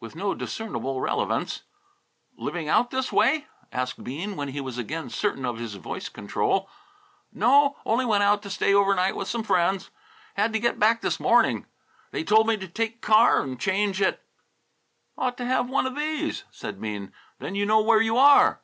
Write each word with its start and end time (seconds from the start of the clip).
with 0.00 0.16
no 0.16 0.34
discernible 0.34 1.00
relevance. 1.00 1.62
"Living 2.36 2.68
out 2.68 2.90
this 2.90 3.12
way?" 3.12 3.46
asked 3.70 4.02
Bean 4.02 4.34
when 4.34 4.48
he 4.48 4.60
was 4.60 4.76
again 4.78 5.08
certain 5.08 5.44
of 5.46 5.58
his 5.60 5.76
voice 5.76 6.08
control. 6.08 6.68
"No; 7.32 7.76
only 7.86 8.04
went 8.04 8.24
out 8.24 8.42
to 8.42 8.50
stay 8.50 8.74
over 8.74 8.96
night 8.96 9.14
with 9.14 9.28
some 9.28 9.44
friends. 9.44 9.90
Had 10.34 10.52
to 10.54 10.58
get 10.58 10.80
back 10.80 11.02
this 11.02 11.20
morning. 11.20 11.66
They 12.10 12.24
told 12.24 12.48
me 12.48 12.56
to 12.56 12.66
take 12.66 12.94
that 13.00 13.06
car 13.06 13.42
and 13.42 13.60
change 13.60 14.02
at" 14.02 14.24
"Ought 15.16 15.36
to 15.36 15.46
have 15.46 15.70
one 15.70 15.94
these," 15.94 16.42
said 16.50 16.80
Bean, 16.80 17.12
"then 17.38 17.54
you 17.54 17.64
know 17.64 17.80
where 17.80 18.00
you 18.00 18.16
are." 18.18 18.62